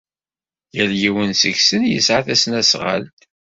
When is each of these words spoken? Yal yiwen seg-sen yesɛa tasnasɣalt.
Yal 0.75 0.91
yiwen 1.01 1.31
seg-sen 1.41 1.81
yesɛa 1.91 2.21
tasnasɣalt. 2.25 3.19